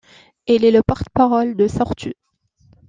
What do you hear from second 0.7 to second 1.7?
le porte-parole de